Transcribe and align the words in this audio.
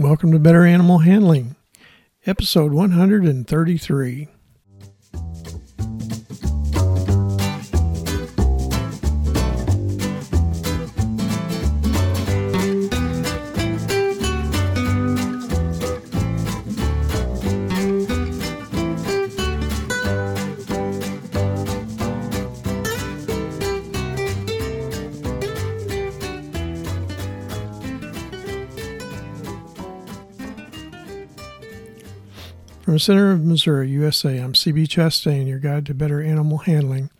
Welcome 0.00 0.32
to 0.32 0.38
Better 0.38 0.64
Animal 0.64 1.00
Handling, 1.00 1.56
episode 2.24 2.72
133. 2.72 4.28
From 32.90 32.96
the 32.96 32.98
center 32.98 33.30
of 33.30 33.44
Missouri, 33.44 33.88
USA, 33.90 34.38
I'm 34.38 34.52
CB 34.52 34.88
Chastain, 34.88 35.46
your 35.46 35.60
guide 35.60 35.86
to 35.86 35.94
better 35.94 36.20
animal 36.20 36.58
handling, 36.58 37.10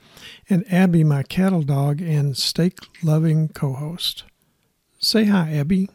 and 0.49 0.65
Abby, 0.69 1.05
my 1.05 1.23
cattle 1.23 1.63
dog 1.63 2.03
and 2.03 2.37
steak 2.37 2.79
loving 3.05 3.51
co 3.51 3.75
host. 3.75 4.25
Say 4.99 5.27
hi, 5.27 5.53
Abby. 5.53 5.89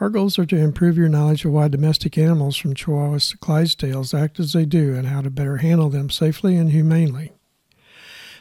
Our 0.00 0.10
goals 0.10 0.40
are 0.40 0.46
to 0.46 0.56
improve 0.56 0.98
your 0.98 1.08
knowledge 1.08 1.44
of 1.44 1.52
why 1.52 1.68
domestic 1.68 2.18
animals 2.18 2.56
from 2.56 2.74
Chihuahuas 2.74 3.30
to 3.30 3.38
Clydesdales 3.38 4.12
act 4.12 4.40
as 4.40 4.52
they 4.52 4.64
do 4.64 4.92
and 4.96 5.06
how 5.06 5.20
to 5.20 5.30
better 5.30 5.58
handle 5.58 5.88
them 5.88 6.10
safely 6.10 6.56
and 6.56 6.72
humanely. 6.72 7.30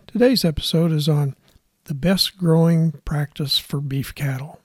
Today's 0.07 0.43
episode 0.43 0.91
is 0.91 1.07
on 1.07 1.35
the 1.83 1.93
best 1.93 2.39
growing 2.39 2.93
practice 3.05 3.59
for 3.59 3.79
beef 3.79 4.15
cattle. 4.15 4.61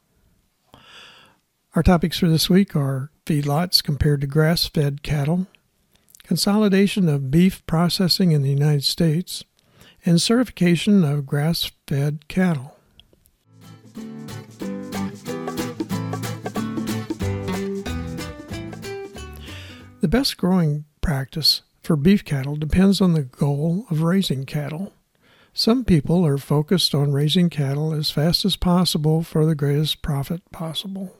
Our 1.76 1.84
topics 1.84 2.18
for 2.18 2.28
this 2.28 2.50
week 2.50 2.74
are 2.74 3.12
feedlots 3.24 3.80
compared 3.80 4.22
to 4.22 4.26
grass 4.26 4.66
fed 4.66 5.04
cattle, 5.04 5.46
consolidation 6.24 7.08
of 7.08 7.30
beef 7.30 7.64
processing 7.64 8.32
in 8.32 8.42
the 8.42 8.50
United 8.50 8.82
States, 8.82 9.44
and 10.04 10.20
certification 10.20 11.04
of 11.04 11.26
grass 11.26 11.70
fed 11.86 12.26
cattle. 12.26 12.76
The 20.00 20.08
best 20.08 20.36
growing 20.36 20.86
practice 21.00 21.62
for 21.84 21.94
beef 21.94 22.24
cattle 22.24 22.56
depends 22.56 23.00
on 23.00 23.12
the 23.12 23.22
goal 23.22 23.86
of 23.90 24.02
raising 24.02 24.44
cattle. 24.44 24.92
Some 25.54 25.84
people 25.84 26.26
are 26.26 26.36
focused 26.36 26.96
on 26.96 27.12
raising 27.12 27.48
cattle 27.48 27.92
as 27.92 28.10
fast 28.10 28.44
as 28.44 28.56
possible 28.56 29.22
for 29.22 29.46
the 29.46 29.54
greatest 29.54 30.02
profit 30.02 30.42
possible. 30.50 31.19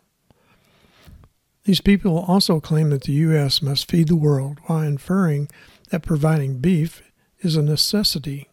These 1.64 1.80
people 1.80 2.18
also 2.18 2.60
claim 2.60 2.90
that 2.90 3.02
the 3.02 3.12
U.S. 3.12 3.60
must 3.60 3.90
feed 3.90 4.08
the 4.08 4.16
world 4.16 4.58
while 4.66 4.80
inferring 4.80 5.48
that 5.90 6.02
providing 6.02 6.58
beef 6.58 7.02
is 7.40 7.56
a 7.56 7.62
necessity. 7.62 8.48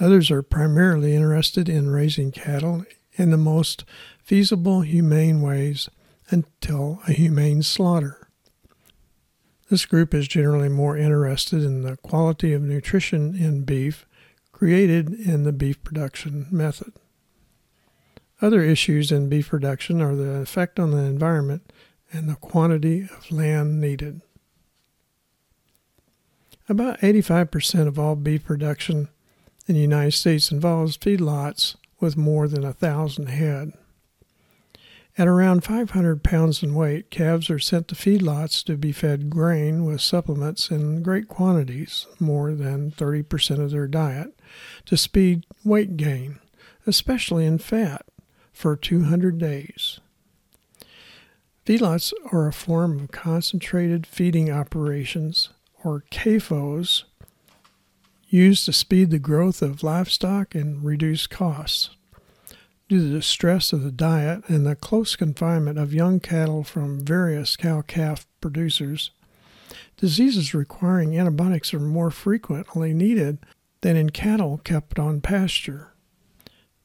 Others 0.00 0.30
are 0.30 0.42
primarily 0.42 1.14
interested 1.14 1.68
in 1.68 1.90
raising 1.90 2.32
cattle 2.32 2.84
in 3.14 3.30
the 3.30 3.36
most 3.36 3.84
feasible, 4.22 4.80
humane 4.80 5.42
ways 5.42 5.88
until 6.30 7.00
a 7.06 7.12
humane 7.12 7.62
slaughter. 7.62 8.28
This 9.68 9.86
group 9.86 10.14
is 10.14 10.28
generally 10.28 10.68
more 10.68 10.96
interested 10.96 11.62
in 11.62 11.82
the 11.82 11.96
quality 11.98 12.52
of 12.52 12.62
nutrition 12.62 13.34
in 13.34 13.64
beef 13.64 14.06
created 14.52 15.12
in 15.12 15.44
the 15.44 15.52
beef 15.52 15.82
production 15.82 16.46
method. 16.50 16.92
Other 18.42 18.64
issues 18.64 19.12
in 19.12 19.28
beef 19.28 19.50
production 19.50 20.02
are 20.02 20.16
the 20.16 20.40
effect 20.40 20.80
on 20.80 20.90
the 20.90 21.04
environment 21.04 21.72
and 22.12 22.28
the 22.28 22.34
quantity 22.34 23.02
of 23.02 23.30
land 23.30 23.80
needed. 23.80 24.20
About 26.68 26.98
85% 26.98 27.86
of 27.86 28.00
all 28.00 28.16
beef 28.16 28.44
production 28.44 29.08
in 29.68 29.76
the 29.76 29.80
United 29.80 30.12
States 30.12 30.50
involves 30.50 30.98
feedlots 30.98 31.76
with 32.00 32.16
more 32.16 32.48
than 32.48 32.64
a 32.64 32.72
thousand 32.72 33.26
head. 33.26 33.74
At 35.16 35.28
around 35.28 35.62
500 35.62 36.24
pounds 36.24 36.64
in 36.64 36.74
weight, 36.74 37.10
calves 37.10 37.48
are 37.48 37.60
sent 37.60 37.86
to 37.88 37.94
feedlots 37.94 38.64
to 38.64 38.76
be 38.76 38.90
fed 38.90 39.30
grain 39.30 39.84
with 39.84 40.00
supplements 40.00 40.68
in 40.68 41.02
great 41.02 41.28
quantities, 41.28 42.06
more 42.18 42.54
than 42.54 42.90
30% 42.90 43.60
of 43.60 43.70
their 43.70 43.86
diet, 43.86 44.36
to 44.86 44.96
speed 44.96 45.46
weight 45.64 45.96
gain, 45.96 46.40
especially 46.86 47.46
in 47.46 47.58
fat 47.58 48.04
for 48.52 48.76
200 48.76 49.38
days. 49.38 50.00
Feedlots 51.64 52.12
are 52.32 52.48
a 52.48 52.52
form 52.52 52.98
of 52.98 53.12
concentrated 53.12 54.06
feeding 54.06 54.50
operations, 54.50 55.50
or 55.84 56.04
CAFOs, 56.10 57.04
used 58.28 58.64
to 58.64 58.72
speed 58.72 59.10
the 59.10 59.18
growth 59.18 59.62
of 59.62 59.82
livestock 59.82 60.54
and 60.54 60.82
reduce 60.82 61.26
costs. 61.26 61.90
Due 62.88 62.98
to 62.98 63.14
the 63.14 63.22
stress 63.22 63.72
of 63.72 63.82
the 63.82 63.92
diet 63.92 64.42
and 64.48 64.66
the 64.66 64.74
close 64.74 65.16
confinement 65.16 65.78
of 65.78 65.94
young 65.94 66.18
cattle 66.18 66.64
from 66.64 67.04
various 67.04 67.56
cow 67.56 67.80
calf 67.82 68.26
producers, 68.40 69.10
diseases 69.96 70.54
requiring 70.54 71.16
antibiotics 71.16 71.72
are 71.72 71.80
more 71.80 72.10
frequently 72.10 72.92
needed 72.92 73.38
than 73.82 73.96
in 73.96 74.10
cattle 74.10 74.58
kept 74.64 74.98
on 74.98 75.20
pasture. 75.20 75.91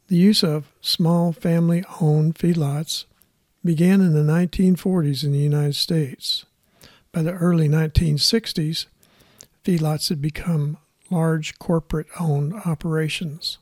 The 0.08 0.16
use 0.16 0.42
of 0.42 0.72
small 0.80 1.34
family 1.34 1.84
owned 2.00 2.36
feedlots 2.36 3.04
began 3.66 4.00
in 4.00 4.14
the 4.14 4.32
1940s 4.32 5.26
in 5.26 5.34
the 5.34 5.38
United 5.38 5.76
States. 5.76 6.46
By 7.12 7.24
the 7.24 7.34
early 7.34 7.68
1960s, 7.68 8.86
feedlots 9.66 10.08
had 10.08 10.22
become 10.22 10.78
large 11.10 11.60
corporate 11.60 12.08
owned 12.22 12.54
operations. 12.54 13.58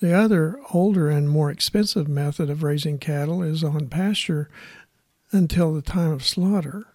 The 0.00 0.12
other 0.12 0.60
older 0.72 1.10
and 1.10 1.30
more 1.30 1.52
expensive 1.52 2.08
method 2.08 2.50
of 2.50 2.64
raising 2.64 2.98
cattle 2.98 3.40
is 3.42 3.62
on 3.62 3.88
pasture 3.88 4.50
until 5.30 5.72
the 5.72 5.82
time 5.82 6.10
of 6.10 6.26
slaughter. 6.26 6.86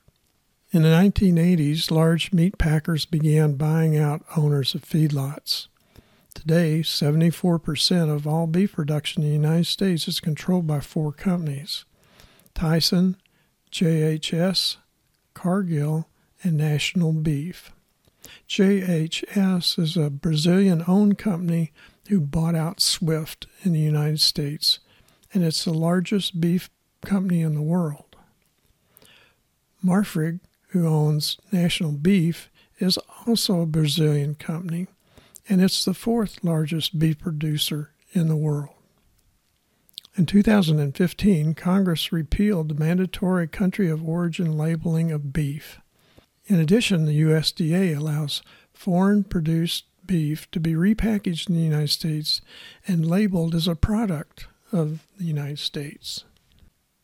In 0.74 0.82
the 0.82 0.90
1980s, 0.90 1.90
large 1.90 2.34
meat 2.34 2.58
packers 2.58 3.06
began 3.06 3.56
buying 3.56 3.98
out 3.98 4.26
owners 4.36 4.76
of 4.76 4.84
feedlots. 4.84 5.68
Today, 6.42 6.80
74% 6.80 8.10
of 8.12 8.26
all 8.26 8.48
beef 8.48 8.74
production 8.74 9.22
in 9.22 9.30
the 9.30 9.36
United 9.36 9.68
States 9.68 10.08
is 10.08 10.20
controlled 10.20 10.66
by 10.66 10.80
four 10.80 11.12
companies 11.12 11.86
Tyson, 12.56 13.16
JBS, 13.72 14.78
Cargill, 15.36 16.08
and 16.42 16.58
National 16.58 17.14
Beef. 17.14 17.72
JBS 18.50 19.78
is 19.78 19.96
a 19.96 20.10
Brazilian 20.10 20.84
owned 20.88 21.20
company 21.20 21.74
who 22.08 22.20
bought 22.20 22.56
out 22.56 22.82
Swift 22.82 23.46
in 23.62 23.74
the 23.74 23.80
United 23.80 24.20
States, 24.20 24.80
and 25.36 25.44
it's 25.44 25.64
the 25.64 25.72
largest 25.72 26.42
beef 26.42 26.72
company 27.06 27.42
in 27.42 27.54
the 27.54 27.62
world. 27.62 28.16
Marfrig, 29.86 30.40
who 30.70 30.88
owns 30.88 31.38
National 31.52 31.92
Beef, 31.92 32.50
is 32.80 32.98
also 33.28 33.62
a 33.62 33.68
Brazilian 33.68 34.34
company 34.34 34.88
and 35.52 35.62
it's 35.62 35.84
the 35.84 35.94
fourth 35.94 36.46
largest 36.46 36.98
beef 36.98 37.20
producer 37.20 37.92
in 38.14 38.30
the 38.30 38.38
world. 38.38 38.74
In 40.16 40.26
2015, 40.26 41.56
Congress 41.56 42.14
repealed 42.14 42.70
the 42.70 42.80
mandatory 42.80 43.50
country 43.50 43.90
of 43.90 44.08
origin 44.08 44.58
labeling 44.58 45.12
of 45.12 45.34
beef. 45.34 45.82
In 46.46 46.58
addition, 46.58 47.06
the 47.06 47.22
USDA 47.24 47.98
allows 47.98 48.42
foreign 48.74 49.26
produced 49.26 49.84
beef 50.06 50.50
to 50.52 50.60
be 50.62 50.72
repackaged 50.72 51.50
in 51.50 51.56
the 51.56 51.62
United 51.62 51.90
States 51.90 52.40
and 52.88 53.06
labeled 53.06 53.54
as 53.54 53.68
a 53.68 53.76
product 53.76 54.48
of 54.72 55.06
the 55.18 55.26
United 55.26 55.60
States. 55.60 56.24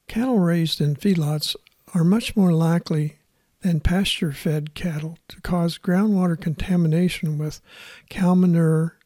Cattle 0.08 0.40
raised 0.40 0.80
in 0.80 0.96
feedlots 0.96 1.58
are 1.94 2.06
much 2.06 2.38
more 2.38 2.54
likely 2.54 3.17
than 3.62 3.80
pasture 3.80 4.32
fed 4.32 4.74
cattle 4.76 5.18
to 5.28 5.42
cause 5.42 5.78
groundwater 5.78 6.40
contamination 6.40 7.38
with 7.38 7.62
cow 8.10 8.36
manure, 8.36 8.98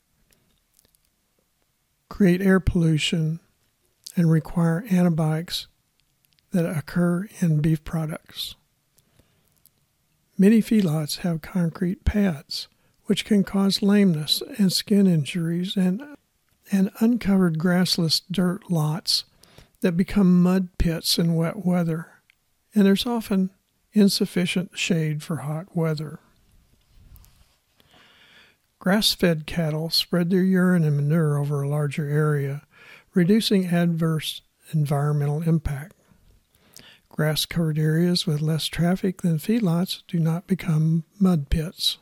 create 2.10 2.42
air 2.42 2.60
pollution, 2.60 3.40
and 4.16 4.30
require 4.30 4.84
antibiotics 4.92 5.68
that 6.52 6.66
occur 6.66 7.28
in 7.40 7.62
beef 7.62 7.84
products. 7.84 8.56
Many 10.38 10.62
feedlots 10.62 11.20
have 11.20 11.42
concrete 11.42 12.04
pads, 12.04 12.68
which 13.06 13.26
can 13.26 13.44
cause 13.44 13.82
lameness 13.82 14.42
and 14.58 14.72
skin 14.74 15.08
injuries, 15.08 15.78
and, 15.78 16.02
and 16.72 16.92
uncovered 17.00 17.58
grassless 17.58 18.22
dirt 18.30 18.70
lots 18.70 19.26
that 19.82 19.98
become 19.98 20.42
mud 20.42 20.70
pits 20.78 21.18
in 21.18 21.36
wet 21.36 21.66
weather. 21.66 22.08
And 22.74 22.86
there's 22.86 23.06
often 23.06 23.52
insufficient 23.94 24.78
shade 24.78 25.22
for 25.22 25.38
hot 25.38 25.76
weather. 25.76 26.20
Grass 28.80 29.14
fed 29.14 29.46
cattle 29.46 29.90
spread 29.90 30.30
their 30.30 30.44
urine 30.44 30.84
and 30.84 30.96
manure 30.96 31.38
over 31.38 31.62
a 31.62 31.70
larger 31.70 32.10
area, 32.10 32.64
reducing 33.14 33.68
adverse 33.68 34.42
environmental 34.72 35.44
impact. 35.44 35.94
Grass 37.10 37.46
covered 37.46 37.78
areas 37.78 38.26
with 38.26 38.42
less 38.42 38.66
traffic 38.66 39.22
than 39.22 39.38
feedlots 39.38 40.02
do 40.08 40.18
not 40.18 40.48
become 40.48 41.04
mud 41.20 41.50
pits. 41.50 41.98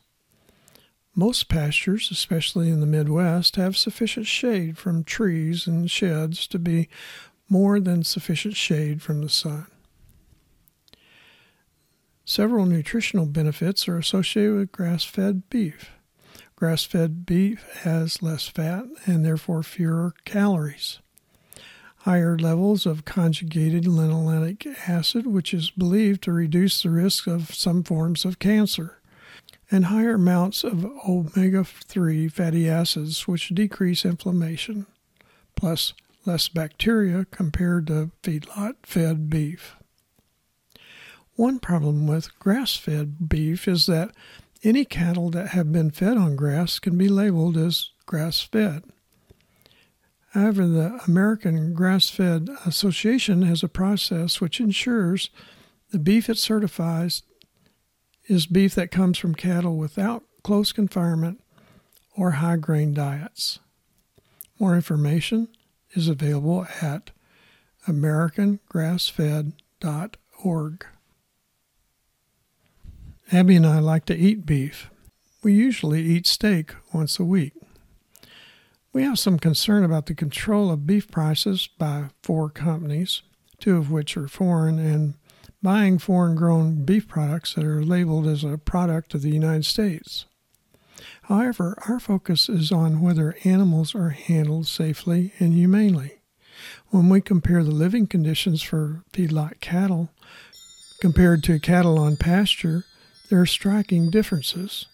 Most 1.16 1.50
pastures, 1.50 2.10
especially 2.12 2.70
in 2.70 2.80
the 2.80 2.86
Midwest, 2.86 3.58
have 3.58 3.76
sufficient 3.76 4.28
shade 4.28 4.78
from 4.78 5.04
trees 5.04 5.68
and 5.68 5.92
sheds 5.92 6.48
to 6.48 6.60
be 6.60 6.88
more 7.50 7.80
than 7.80 8.04
sufficient 8.04 8.56
shade 8.56 9.02
from 9.02 9.22
the 9.22 9.30
sun. 9.30 9.68
Several 12.30 12.68
nutritional 12.68 13.26
benefits 13.26 13.88
are 13.88 13.98
associated 13.98 14.54
with 14.54 14.72
grass 14.72 15.04
fed 15.04 15.50
beef. 15.50 15.90
Grass 16.56 16.84
fed 16.84 17.26
beef 17.26 17.66
has 17.82 18.22
less 18.22 18.48
fat 18.48 18.84
and 19.08 19.26
therefore 19.26 19.64
fewer 19.64 20.14
calories. 20.26 21.00
Higher 22.02 22.38
levels 22.38 22.86
of 22.86 23.04
conjugated 23.04 23.86
linoleic 23.86 24.68
acid, 24.88 25.26
which 25.26 25.56
is 25.56 25.72
believed 25.72 26.22
to 26.22 26.32
reduce 26.32 26.84
the 26.84 26.92
risk 26.92 27.26
of 27.26 27.56
some 27.56 27.82
forms 27.82 28.26
of 28.26 28.38
cancer, 28.38 29.02
and 29.72 29.86
higher 29.86 30.14
amounts 30.14 30.64
of 30.64 30.86
omega 30.86 31.64
3 31.64 32.28
fatty 32.28 32.70
acids, 32.70 33.28
which 33.28 33.50
decrease 33.50 34.06
inflammation, 34.06 34.86
plus 35.56 35.96
less 36.28 36.48
bacteria 36.48 37.26
compared 37.32 37.88
to 37.88 38.12
feedlot 38.22 38.76
fed 38.84 39.32
beef. 39.32 39.76
One 41.40 41.60
problem 41.60 42.06
with 42.06 42.38
grass 42.38 42.76
fed 42.76 43.30
beef 43.30 43.66
is 43.66 43.86
that 43.86 44.12
any 44.62 44.84
cattle 44.84 45.30
that 45.30 45.52
have 45.52 45.72
been 45.72 45.90
fed 45.90 46.18
on 46.18 46.36
grass 46.36 46.80
can 46.80 46.98
be 46.98 47.08
labeled 47.08 47.56
as 47.56 47.92
grass 48.06 48.42
fed. 48.42 48.84
However, 50.32 50.68
the 50.68 51.00
American 51.08 51.74
Grass 51.74 52.10
Fed 52.10 52.50
Association 52.66 53.44
has 53.44 53.64
a 53.64 53.70
process 53.70 54.42
which 54.42 54.60
ensures 54.60 55.30
the 55.92 55.98
beef 55.98 56.30
it 56.30 56.38
certifies 56.38 57.24
is 58.28 58.46
beef 58.46 58.76
that 58.76 58.92
comes 58.92 59.18
from 59.18 59.34
cattle 59.34 59.78
without 59.78 60.26
close 60.44 60.74
confinement 60.74 61.42
or 62.18 62.32
high 62.32 62.58
grain 62.58 62.94
diets. 62.94 63.60
More 64.60 64.76
information 64.76 65.48
is 65.94 66.10
available 66.10 66.68
at 66.82 67.12
americangrassfed.org. 67.88 70.86
Abby 73.32 73.58
and 73.58 73.68
I 73.68 73.78
like 73.78 74.06
to 74.06 74.18
eat 74.18 74.48
beef. 74.48 74.90
We 75.44 75.54
usually 75.54 76.02
eat 76.02 76.26
steak 76.26 76.74
once 76.92 77.20
a 77.20 77.24
week. 77.24 77.54
We 78.92 79.04
have 79.04 79.20
some 79.20 79.38
concern 79.38 79.84
about 79.84 80.08
the 80.08 80.16
control 80.16 80.72
of 80.72 80.88
beef 80.88 81.12
prices 81.12 81.70
by 81.78 82.06
four 82.24 82.50
companies, 82.50 83.22
two 83.60 83.78
of 83.78 83.92
which 83.92 84.18
are 84.18 84.28
foreign, 84.28 84.80
and 84.80 85.14
buying 85.62 86.00
foreign 86.00 86.36
grown 86.36 86.84
beef 86.86 87.08
products 87.08 87.54
that 87.54 87.64
are 87.64 87.84
labeled 87.84 88.26
as 88.26 88.44
a 88.44 88.58
product 88.58 89.14
of 89.14 89.22
the 89.22 89.30
United 89.30 89.66
States. 89.66 90.26
However, 91.24 91.78
our 91.88 92.00
focus 92.00 92.50
is 92.50 92.72
on 92.72 93.00
whether 93.00 93.38
animals 93.44 93.94
are 93.94 94.10
handled 94.10 94.66
safely 94.66 95.34
and 95.38 95.54
humanely. 95.54 96.22
When 96.88 97.10
we 97.10 97.22
compare 97.22 97.64
the 97.64 97.70
living 97.70 98.08
conditions 98.08 98.64
for 98.64 99.04
feedlot 99.14 99.60
cattle 99.60 100.10
compared 101.00 101.44
to 101.44 101.60
cattle 101.60 102.00
on 102.00 102.18
pasture, 102.18 102.86
there 103.30 103.40
are 103.40 103.46
striking 103.46 104.10
differences. 104.10 104.88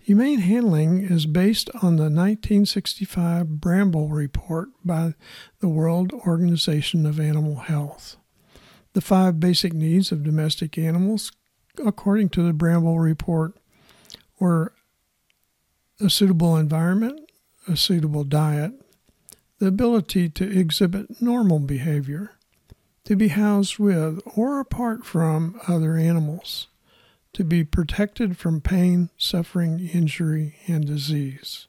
Humane 0.00 0.38
handling 0.38 1.02
is 1.02 1.26
based 1.26 1.70
on 1.76 1.96
the 1.96 2.04
1965 2.04 3.46
Brambell 3.46 4.12
Report 4.12 4.68
by 4.84 5.14
the 5.60 5.68
World 5.68 6.12
Organization 6.12 7.04
of 7.04 7.20
Animal 7.20 7.56
Health. 7.56 8.16
The 8.94 9.00
five 9.00 9.40
basic 9.40 9.72
needs 9.72 10.12
of 10.12 10.24
domestic 10.24 10.76
animals, 10.78 11.32
according 11.84 12.28
to 12.30 12.42
the 12.42 12.52
Brambell 12.52 13.02
Report, 13.02 13.54
were 14.38 14.72
a 16.00 16.10
suitable 16.10 16.56
environment, 16.56 17.20
a 17.68 17.76
suitable 17.76 18.24
diet, 18.24 18.72
the 19.58 19.66
ability 19.66 20.28
to 20.28 20.58
exhibit 20.58 21.22
normal 21.22 21.60
behavior, 21.60 22.32
to 23.04 23.16
be 23.16 23.28
housed 23.28 23.78
with 23.78 24.20
or 24.36 24.60
apart 24.60 25.04
from 25.06 25.60
other 25.68 25.96
animals 25.96 26.68
to 27.32 27.44
be 27.44 27.64
protected 27.64 28.36
from 28.36 28.60
pain, 28.60 29.10
suffering, 29.16 29.88
injury, 29.92 30.56
and 30.66 30.86
disease. 30.86 31.66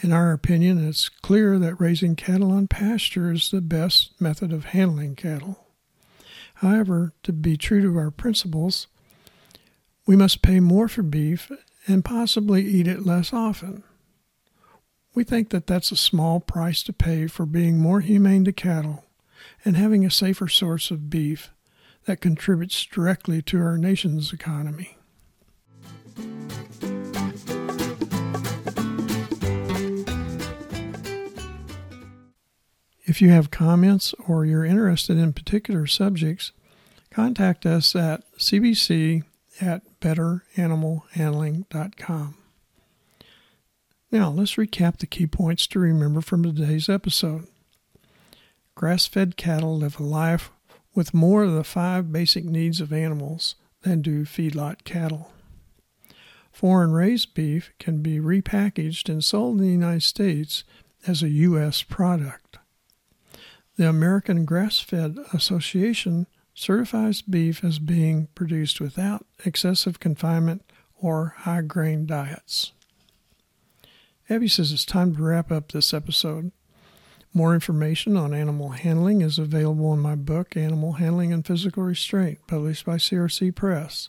In 0.00 0.12
our 0.12 0.32
opinion, 0.32 0.86
it's 0.86 1.08
clear 1.08 1.58
that 1.58 1.80
raising 1.80 2.14
cattle 2.14 2.52
on 2.52 2.68
pasture 2.68 3.32
is 3.32 3.50
the 3.50 3.60
best 3.60 4.20
method 4.20 4.52
of 4.52 4.66
handling 4.66 5.16
cattle. 5.16 5.66
However, 6.54 7.12
to 7.22 7.32
be 7.32 7.56
true 7.56 7.82
to 7.82 7.98
our 7.98 8.10
principles, 8.10 8.86
we 10.06 10.16
must 10.16 10.42
pay 10.42 10.60
more 10.60 10.88
for 10.88 11.02
beef 11.02 11.50
and 11.86 12.04
possibly 12.04 12.64
eat 12.64 12.86
it 12.86 13.06
less 13.06 13.32
often. 13.32 13.82
We 15.14 15.24
think 15.24 15.50
that 15.50 15.66
that's 15.66 15.90
a 15.90 15.96
small 15.96 16.38
price 16.38 16.82
to 16.84 16.92
pay 16.92 17.26
for 17.26 17.46
being 17.46 17.78
more 17.78 18.00
humane 18.00 18.44
to 18.44 18.52
cattle 18.52 19.04
and 19.64 19.76
having 19.76 20.04
a 20.04 20.10
safer 20.10 20.48
source 20.48 20.90
of 20.90 21.10
beef 21.10 21.50
that 22.08 22.20
contributes 22.22 22.86
directly 22.86 23.42
to 23.42 23.60
our 23.60 23.76
nation's 23.76 24.32
economy. 24.32 24.96
If 33.04 33.20
you 33.20 33.28
have 33.28 33.50
comments 33.50 34.14
or 34.26 34.46
you're 34.46 34.64
interested 34.64 35.18
in 35.18 35.34
particular 35.34 35.86
subjects, 35.86 36.52
contact 37.10 37.66
us 37.66 37.94
at 37.94 38.22
cbc 38.38 39.24
at 39.60 39.82
betteranimalhandling.com. 40.00 42.34
Now, 44.10 44.30
let's 44.30 44.54
recap 44.54 44.96
the 44.96 45.06
key 45.06 45.26
points 45.26 45.66
to 45.66 45.78
remember 45.78 46.22
from 46.22 46.42
today's 46.42 46.88
episode. 46.88 47.46
Grass 48.74 49.06
fed 49.06 49.36
cattle 49.36 49.78
live 49.78 50.00
a 50.00 50.02
life 50.02 50.50
with 50.98 51.14
more 51.14 51.44
of 51.44 51.52
the 51.52 51.62
five 51.62 52.10
basic 52.10 52.44
needs 52.44 52.80
of 52.80 52.92
animals 52.92 53.54
than 53.82 54.02
do 54.02 54.24
feedlot 54.24 54.82
cattle. 54.82 55.30
Foreign 56.50 56.90
raised 56.90 57.34
beef 57.34 57.70
can 57.78 58.02
be 58.02 58.18
repackaged 58.18 59.08
and 59.08 59.22
sold 59.22 59.60
in 59.60 59.64
the 59.64 59.70
United 59.70 60.02
States 60.02 60.64
as 61.06 61.22
a 61.22 61.28
U.S. 61.28 61.84
product. 61.84 62.58
The 63.76 63.88
American 63.88 64.44
Grass 64.44 64.80
Fed 64.80 65.18
Association 65.32 66.26
certifies 66.52 67.22
beef 67.22 67.62
as 67.62 67.78
being 67.78 68.26
produced 68.34 68.80
without 68.80 69.24
excessive 69.44 70.00
confinement 70.00 70.64
or 71.00 71.34
high 71.36 71.62
grain 71.62 72.06
diets. 72.06 72.72
Abby 74.28 74.48
says 74.48 74.72
it's 74.72 74.84
time 74.84 75.14
to 75.14 75.22
wrap 75.22 75.52
up 75.52 75.70
this 75.70 75.94
episode. 75.94 76.50
More 77.34 77.52
information 77.54 78.16
on 78.16 78.32
animal 78.34 78.70
handling 78.70 79.20
is 79.20 79.38
available 79.38 79.92
in 79.92 80.00
my 80.00 80.14
book, 80.14 80.56
Animal 80.56 80.94
Handling 80.94 81.30
and 81.32 81.46
Physical 81.46 81.82
Restraint, 81.82 82.38
published 82.46 82.86
by 82.86 82.96
CRC 82.96 83.54
Press. 83.54 84.08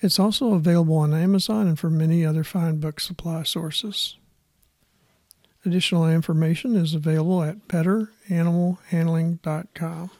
It's 0.00 0.18
also 0.18 0.54
available 0.54 0.96
on 0.96 1.14
Amazon 1.14 1.68
and 1.68 1.78
from 1.78 1.96
many 1.96 2.26
other 2.26 2.42
fine 2.42 2.80
book 2.80 2.98
supply 2.98 3.44
sources. 3.44 4.16
Additional 5.64 6.08
information 6.08 6.74
is 6.74 6.92
available 6.92 7.44
at 7.44 7.68
betteranimalhandling.com. 7.68 10.10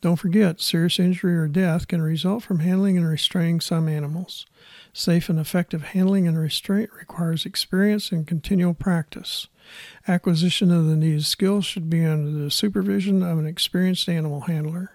Don't 0.00 0.16
forget, 0.16 0.60
serious 0.60 1.00
injury 1.00 1.36
or 1.36 1.48
death 1.48 1.88
can 1.88 2.00
result 2.00 2.44
from 2.44 2.60
handling 2.60 2.96
and 2.96 3.08
restraining 3.08 3.60
some 3.60 3.88
animals. 3.88 4.46
Safe 4.92 5.28
and 5.28 5.40
effective 5.40 5.82
handling 5.82 6.28
and 6.28 6.38
restraint 6.38 6.90
requires 6.96 7.44
experience 7.44 8.12
and 8.12 8.26
continual 8.26 8.74
practice. 8.74 9.48
Acquisition 10.06 10.70
of 10.70 10.86
the 10.86 10.96
needed 10.96 11.24
skills 11.24 11.64
should 11.64 11.90
be 11.90 12.04
under 12.04 12.30
the 12.30 12.50
supervision 12.50 13.24
of 13.24 13.38
an 13.38 13.46
experienced 13.46 14.08
animal 14.08 14.42
handler. 14.42 14.92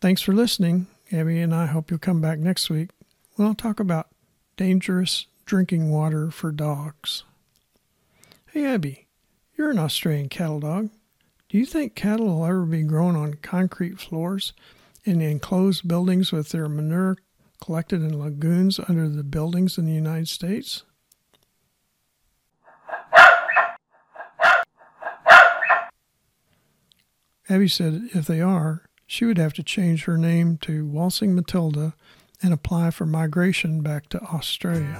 Thanks 0.00 0.22
for 0.22 0.32
listening. 0.32 0.86
Abby 1.12 1.40
and 1.40 1.54
I 1.54 1.66
hope 1.66 1.90
you'll 1.90 2.00
come 2.00 2.20
back 2.20 2.38
next 2.38 2.70
week 2.70 2.90
when 3.34 3.46
I'll 3.46 3.54
talk 3.54 3.80
about 3.80 4.08
dangerous 4.56 5.26
drinking 5.44 5.90
water 5.90 6.30
for 6.30 6.50
dogs. 6.50 7.22
Hey, 8.52 8.64
Abby, 8.64 9.06
you're 9.56 9.70
an 9.70 9.78
Australian 9.78 10.30
cattle 10.30 10.60
dog. 10.60 10.88
Do 11.56 11.60
you 11.60 11.64
think 11.64 11.94
cattle 11.94 12.26
will 12.26 12.44
ever 12.44 12.66
be 12.66 12.82
grown 12.82 13.16
on 13.16 13.32
concrete 13.40 13.98
floors 13.98 14.52
in 15.04 15.22
enclosed 15.22 15.88
buildings 15.88 16.30
with 16.30 16.50
their 16.50 16.68
manure 16.68 17.16
collected 17.64 18.02
in 18.02 18.18
lagoons 18.18 18.78
under 18.86 19.08
the 19.08 19.24
buildings 19.24 19.78
in 19.78 19.86
the 19.86 19.94
United 19.94 20.28
States? 20.28 20.82
Abby 27.48 27.68
said 27.68 28.10
if 28.12 28.26
they 28.26 28.42
are, 28.42 28.82
she 29.06 29.24
would 29.24 29.38
have 29.38 29.54
to 29.54 29.62
change 29.62 30.04
her 30.04 30.18
name 30.18 30.58
to 30.58 30.84
Waltzing 30.84 31.34
Matilda 31.34 31.94
and 32.42 32.52
apply 32.52 32.90
for 32.90 33.06
migration 33.06 33.80
back 33.80 34.10
to 34.10 34.20
Australia. 34.24 34.98